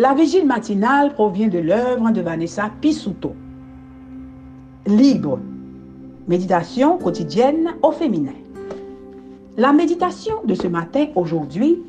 [0.00, 3.34] La vigile matinale provient de l'œuvre de Vanessa Pisuto.
[4.86, 5.38] Libre.
[6.26, 8.32] Méditation quotidienne au féminin.
[9.58, 11.82] La méditation de ce matin, aujourd'hui,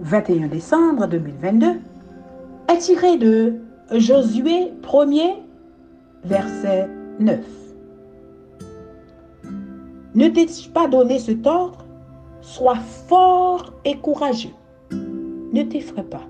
[0.00, 1.80] 21 décembre 2022,
[2.68, 3.54] est tirée de
[3.90, 5.36] Josué 1er,
[6.24, 7.38] verset 9.
[10.14, 11.86] Ne t'ai-je pas donné ce ordre
[12.42, 14.52] Sois fort et courageux.
[14.90, 16.26] Ne t'effraie pas.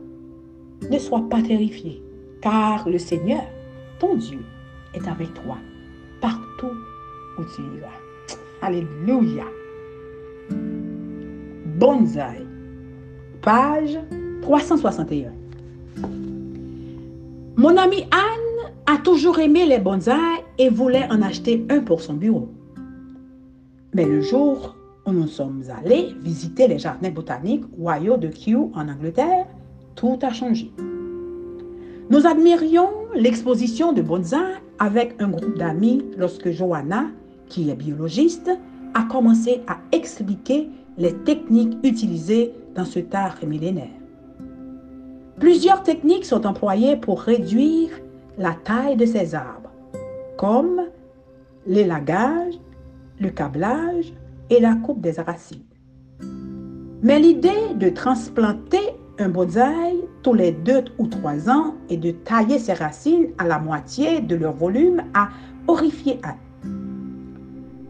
[0.89, 2.03] Ne sois pas terrifié,
[2.41, 3.43] car le Seigneur,
[3.99, 4.41] ton Dieu,
[4.95, 5.59] est avec toi
[6.21, 6.75] partout
[7.39, 8.39] où tu iras.
[8.63, 9.45] Alléluia.
[11.79, 12.47] Bonsaï,
[13.43, 13.99] page
[14.43, 15.33] 361.
[17.57, 22.15] Mon amie Anne a toujours aimé les bonsaïs et voulait en acheter un pour son
[22.15, 22.49] bureau.
[23.95, 28.89] Mais le jour où nous sommes allés visiter les jardins botaniques royaux de Kew en
[28.89, 29.47] Angleterre,
[29.95, 30.73] tout a changé.
[32.11, 37.07] Nous admirions l'exposition de bonsaï avec un groupe d'amis lorsque Johanna,
[37.49, 38.51] qui est biologiste,
[38.95, 40.69] a commencé à expliquer
[40.99, 43.89] les techniques utilisées dans ce art millénaire.
[45.39, 47.91] Plusieurs techniques sont employées pour réduire
[48.39, 49.71] la taille de ces arbres,
[50.37, 50.83] comme
[51.67, 52.55] l'élagage,
[53.21, 54.13] le câblage
[54.51, 55.65] et la coupe des racines.
[57.03, 62.59] Mais l'idée de transplanter un bonsaï tous les deux ou trois ans et de tailler
[62.59, 65.29] ses racines à la moitié de leur volume a
[65.67, 66.37] horrifié Anne.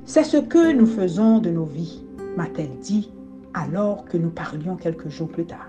[0.04, 2.02] C'est ce que nous faisons de nos vies,
[2.36, 3.10] m'a-t-elle dit
[3.54, 5.68] alors que nous parlions quelques jours plus tard.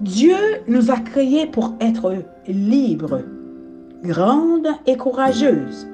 [0.00, 0.36] Dieu
[0.68, 2.14] nous a créés pour être
[2.46, 3.20] libres,
[4.02, 5.86] grandes et courageuses,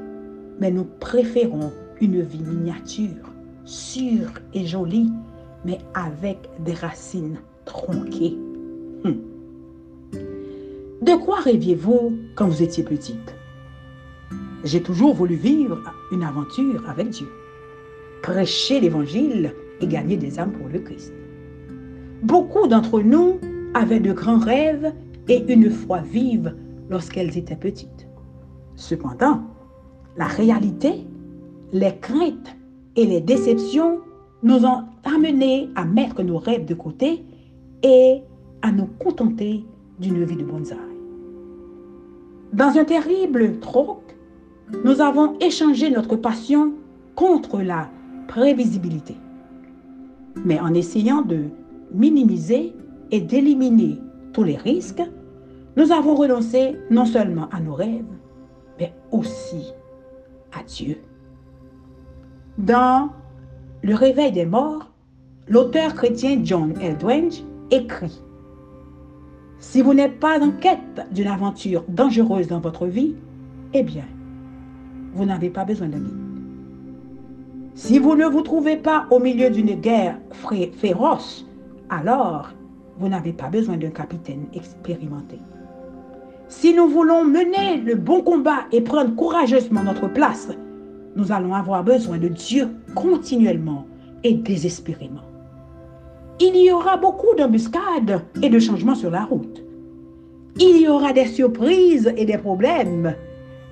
[0.60, 3.32] mais nous préférons une vie miniature,
[3.64, 5.12] sûre et jolie,
[5.64, 7.38] mais avec des racines
[7.68, 8.36] tronquées.
[9.04, 9.18] Hum.
[11.02, 13.36] De quoi rêviez-vous quand vous étiez petite?
[14.64, 15.78] J'ai toujours voulu vivre
[16.10, 17.28] une aventure avec Dieu,
[18.22, 21.12] prêcher l'Évangile et gagner des âmes pour le Christ.
[22.22, 23.38] Beaucoup d'entre nous
[23.74, 24.92] avaient de grands rêves
[25.28, 26.56] et une foi vive
[26.90, 28.08] lorsqu'elles étaient petites.
[28.74, 29.42] Cependant,
[30.16, 31.06] la réalité
[31.72, 32.56] les craintes
[32.96, 34.00] et les déceptions
[34.42, 37.24] nous ont amenés à mettre nos rêves de côté
[37.82, 38.22] et
[38.62, 39.64] à nous contenter
[39.98, 40.78] d'une vie de bonsaï.
[42.52, 44.02] Dans un terrible troc,
[44.84, 46.72] nous avons échangé notre passion
[47.14, 47.88] contre la
[48.26, 49.16] prévisibilité.
[50.44, 51.44] Mais en essayant de
[51.92, 52.74] minimiser
[53.10, 53.98] et d'éliminer
[54.32, 55.02] tous les risques,
[55.76, 58.04] nous avons renoncé non seulement à nos rêves,
[58.78, 59.72] mais aussi
[60.52, 60.96] à Dieu.
[62.58, 63.10] Dans
[63.82, 64.90] Le réveil des morts,
[65.46, 68.22] l'auteur chrétien John Eldridge écrit
[69.58, 73.14] Si vous n'êtes pas en quête d'une aventure dangereuse dans votre vie,
[73.74, 74.04] eh bien,
[75.14, 75.98] vous n'avez pas besoin de.
[77.74, 80.18] Si vous ne vous trouvez pas au milieu d'une guerre
[80.72, 81.46] féroce,
[81.90, 82.50] alors
[82.98, 85.38] vous n'avez pas besoin d'un capitaine expérimenté.
[86.48, 90.48] Si nous voulons mener le bon combat et prendre courageusement notre place,
[91.14, 93.86] nous allons avoir besoin de Dieu continuellement
[94.24, 95.27] et désespérément.
[96.40, 99.62] Il y aura beaucoup d'embuscades et de changements sur la route.
[100.60, 103.14] Il y aura des surprises et des problèmes,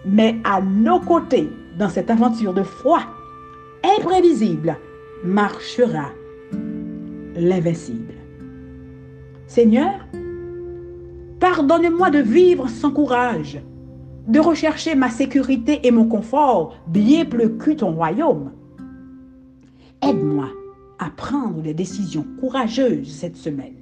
[0.05, 3.01] mais à nos côtés, dans cette aventure de foi
[3.99, 4.77] imprévisible,
[5.25, 6.07] marchera
[7.37, 8.15] l'invincible.
[9.47, 10.07] Seigneur,
[11.39, 13.61] pardonne-moi de vivre sans courage
[14.27, 18.51] de rechercher ma sécurité et mon confort bien plus que ton royaume.
[20.03, 20.49] Aide-moi
[20.99, 23.75] à prendre des décisions courageuses cette semaine.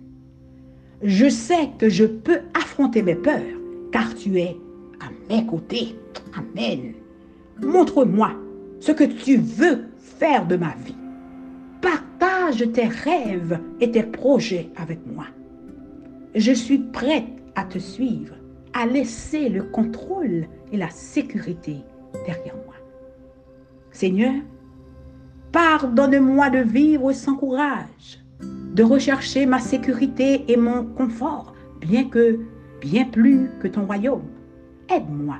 [1.03, 3.43] Je sais que je peux affronter mes peurs
[3.93, 4.57] car tu es
[5.01, 5.97] à mes côtés.
[6.37, 6.95] Amen.
[7.63, 8.33] Montre-moi
[8.81, 10.97] ce que tu veux faire de ma vie.
[11.81, 15.27] Partage tes rêves et tes projets avec moi.
[16.35, 18.35] Je suis prête à te suivre
[18.73, 21.77] à laisser le contrôle et la sécurité
[22.27, 22.75] derrière moi.
[23.93, 24.35] Seigneur,
[25.55, 32.41] pardonne-moi de vivre sans courage, de rechercher ma sécurité et mon confort, bien que
[32.81, 34.27] bien plus que ton royaume.
[34.89, 35.37] Aide-moi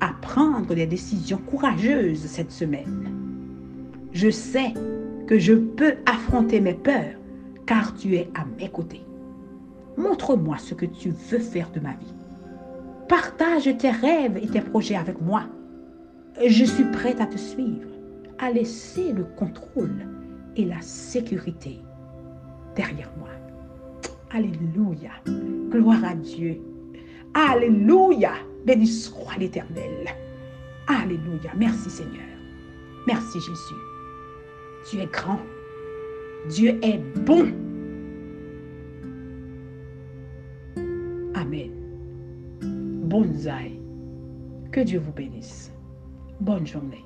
[0.00, 3.10] à prendre des décisions courageuses cette semaine.
[4.12, 4.74] Je sais
[5.26, 7.18] que je peux affronter mes peurs
[7.64, 9.06] car tu es à mes côtés.
[9.96, 12.14] Montre-moi ce que tu veux faire de ma vie.
[13.08, 15.44] Partage tes rêves et tes projets avec moi.
[16.46, 17.95] Je suis prête à te suivre,
[18.38, 20.06] à laisser le contrôle
[20.56, 21.78] et la sécurité
[22.74, 23.28] derrière moi.
[24.30, 25.10] Alléluia.
[25.70, 26.60] Gloire à Dieu.
[27.34, 28.32] Alléluia.
[28.64, 30.08] Béni soit l'Éternel.
[30.88, 31.52] Alléluia.
[31.56, 32.22] Merci Seigneur.
[33.06, 33.74] Merci Jésus.
[34.90, 35.40] Tu es grand.
[36.48, 37.46] Dieu est bon.
[41.34, 41.70] Amen.
[43.04, 43.80] Bonsaï.
[44.72, 45.72] Que Dieu vous bénisse.
[46.40, 47.05] Bonne journée.